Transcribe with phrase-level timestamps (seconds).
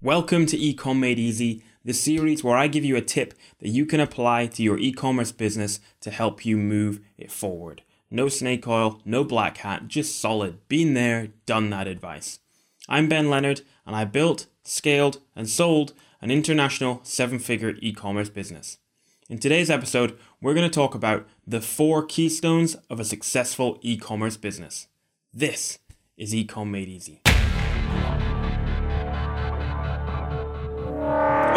[0.00, 3.84] Welcome to Ecom Made Easy, the series where I give you a tip that you
[3.84, 7.82] can apply to your e commerce business to help you move it forward.
[8.08, 12.38] No snake oil, no black hat, just solid, been there, done that advice.
[12.88, 18.28] I'm Ben Leonard, and I built, scaled, and sold an international seven figure e commerce
[18.28, 18.78] business.
[19.28, 23.96] In today's episode, we're going to talk about the four keystones of a successful e
[23.96, 24.86] commerce business.
[25.34, 25.80] This
[26.16, 27.20] is Ecom Made Easy.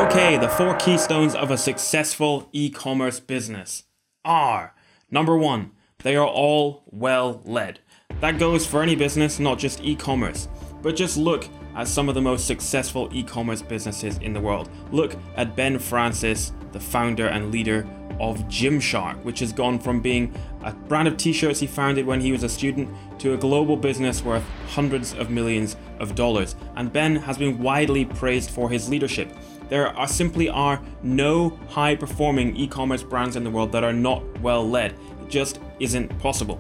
[0.02, 3.84] Okay, the four keystones of a successful e commerce business
[4.26, 4.74] are
[5.10, 7.80] number one, they are all well led.
[8.20, 10.48] That goes for any business, not just e commerce.
[10.82, 14.70] But just look at some of the most successful e commerce businesses in the world.
[14.92, 17.88] Look at Ben Francis, the founder and leader
[18.22, 22.22] of Gymshark, which has gone from being a brand of t shirts he founded when
[22.22, 22.88] he was a student
[23.20, 26.56] to a global business worth hundreds of millions of dollars.
[26.76, 29.36] And Ben has been widely praised for his leadership.
[29.70, 33.94] There are simply are no high performing e commerce brands in the world that are
[33.94, 34.92] not well led.
[35.22, 36.60] It just isn't possible.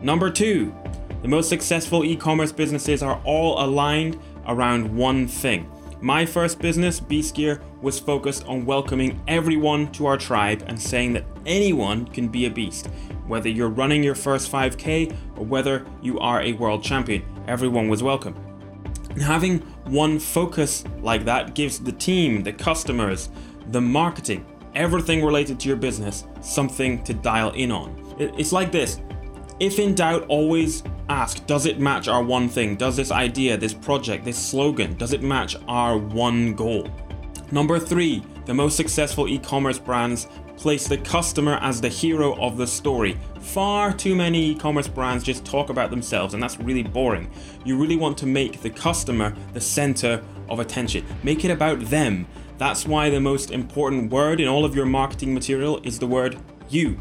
[0.00, 0.74] Number two,
[1.20, 5.70] the most successful e commerce businesses are all aligned around one thing.
[6.02, 11.14] My first business, Beast Gear, was focused on welcoming everyone to our tribe and saying
[11.14, 12.88] that anyone can be a beast.
[13.26, 18.02] Whether you're running your first 5K or whether you are a world champion, everyone was
[18.02, 18.34] welcome.
[19.10, 23.30] And having one focus like that gives the team, the customers,
[23.68, 28.14] the marketing, everything related to your business something to dial in on.
[28.18, 29.00] It's like this
[29.58, 32.76] if in doubt, always ask Does it match our one thing?
[32.76, 36.90] Does this idea, this project, this slogan, does it match our one goal?
[37.52, 42.56] Number three, the most successful e commerce brands place the customer as the hero of
[42.56, 43.18] the story.
[43.40, 47.30] Far too many e commerce brands just talk about themselves, and that's really boring.
[47.64, 52.26] You really want to make the customer the center of attention, make it about them.
[52.58, 56.38] That's why the most important word in all of your marketing material is the word
[56.70, 56.98] you.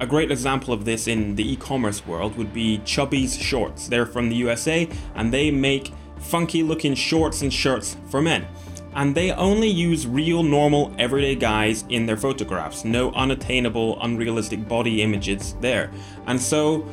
[0.00, 3.88] A great example of this in the e commerce world would be Chubbies Shorts.
[3.88, 8.46] They're from the USA and they make funky looking shorts and shirts for men
[8.94, 12.84] and they only use real, normal, everyday guys in their photographs.
[12.84, 15.90] No unattainable, unrealistic body images there.
[16.26, 16.86] And so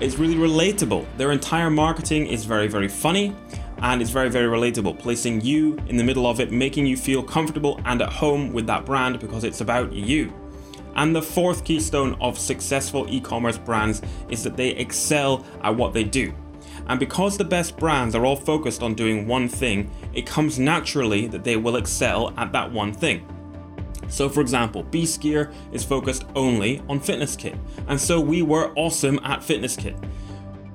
[0.00, 1.04] it's really relatable.
[1.16, 3.34] Their entire marketing is very, very funny
[3.78, 7.22] and it's very, very relatable, placing you in the middle of it, making you feel
[7.22, 10.32] comfortable and at home with that brand because it's about you.
[10.96, 15.92] And the fourth keystone of successful e commerce brands is that they excel at what
[15.92, 16.34] they do.
[16.88, 21.26] And because the best brands are all focused on doing one thing, it comes naturally
[21.28, 23.26] that they will excel at that one thing.
[24.08, 28.72] So, for example, Beast Gear is focused only on Fitness Kit, and so we were
[28.74, 29.94] awesome at Fitness Kit.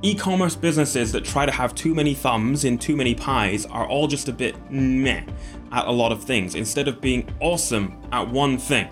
[0.02, 3.88] E commerce businesses that try to have too many thumbs in too many pies are
[3.88, 5.24] all just a bit meh
[5.72, 8.88] at a lot of things instead of being awesome at one thing.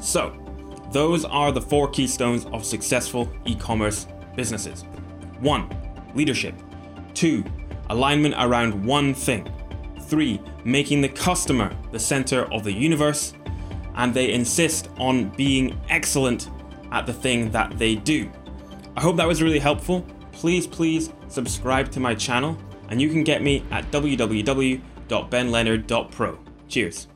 [0.00, 0.36] So,
[0.92, 4.84] those are the four keystones of successful e commerce businesses.
[5.40, 5.68] One,
[6.14, 6.54] leadership.
[7.14, 7.44] Two,
[7.90, 9.52] alignment around one thing.
[10.02, 13.34] Three, making the customer the center of the universe.
[13.96, 16.48] And they insist on being excellent
[16.92, 18.30] at the thing that they do.
[18.96, 20.06] I hope that was really helpful.
[20.32, 26.38] Please, please subscribe to my channel, and you can get me at www.benleonard.pro.
[26.68, 27.08] Cheers.